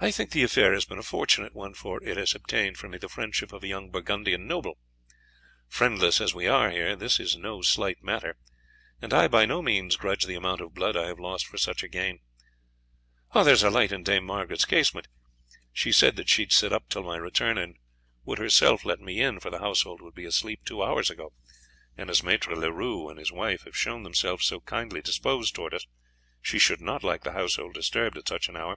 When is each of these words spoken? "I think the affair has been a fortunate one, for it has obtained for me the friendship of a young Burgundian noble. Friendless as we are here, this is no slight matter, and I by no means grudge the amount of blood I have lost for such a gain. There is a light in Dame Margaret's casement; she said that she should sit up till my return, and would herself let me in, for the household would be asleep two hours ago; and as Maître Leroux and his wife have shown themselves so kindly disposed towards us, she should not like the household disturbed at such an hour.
"I 0.00 0.12
think 0.12 0.30
the 0.30 0.44
affair 0.44 0.74
has 0.74 0.84
been 0.84 0.98
a 0.98 1.02
fortunate 1.02 1.56
one, 1.56 1.74
for 1.74 2.00
it 2.04 2.16
has 2.16 2.32
obtained 2.32 2.78
for 2.78 2.88
me 2.88 2.98
the 2.98 3.08
friendship 3.08 3.52
of 3.52 3.64
a 3.64 3.66
young 3.66 3.90
Burgundian 3.90 4.46
noble. 4.46 4.78
Friendless 5.66 6.20
as 6.20 6.32
we 6.32 6.46
are 6.46 6.70
here, 6.70 6.94
this 6.94 7.18
is 7.18 7.36
no 7.36 7.62
slight 7.62 8.00
matter, 8.00 8.36
and 9.02 9.12
I 9.12 9.26
by 9.26 9.44
no 9.44 9.60
means 9.60 9.96
grudge 9.96 10.26
the 10.26 10.36
amount 10.36 10.60
of 10.60 10.72
blood 10.72 10.96
I 10.96 11.08
have 11.08 11.18
lost 11.18 11.46
for 11.48 11.58
such 11.58 11.82
a 11.82 11.88
gain. 11.88 12.20
There 13.34 13.48
is 13.48 13.64
a 13.64 13.70
light 13.70 13.90
in 13.90 14.04
Dame 14.04 14.24
Margaret's 14.24 14.64
casement; 14.64 15.08
she 15.72 15.90
said 15.90 16.14
that 16.14 16.28
she 16.28 16.42
should 16.44 16.52
sit 16.52 16.72
up 16.72 16.88
till 16.88 17.02
my 17.02 17.16
return, 17.16 17.58
and 17.58 17.76
would 18.24 18.38
herself 18.38 18.84
let 18.84 19.00
me 19.00 19.20
in, 19.20 19.40
for 19.40 19.50
the 19.50 19.58
household 19.58 20.00
would 20.00 20.14
be 20.14 20.26
asleep 20.26 20.60
two 20.64 20.80
hours 20.80 21.10
ago; 21.10 21.32
and 21.96 22.08
as 22.08 22.20
Maître 22.22 22.56
Leroux 22.56 23.08
and 23.10 23.18
his 23.18 23.32
wife 23.32 23.64
have 23.64 23.76
shown 23.76 24.04
themselves 24.04 24.46
so 24.46 24.60
kindly 24.60 25.02
disposed 25.02 25.56
towards 25.56 25.74
us, 25.74 25.86
she 26.40 26.60
should 26.60 26.80
not 26.80 27.02
like 27.02 27.24
the 27.24 27.32
household 27.32 27.74
disturbed 27.74 28.16
at 28.16 28.28
such 28.28 28.48
an 28.48 28.56
hour. 28.56 28.76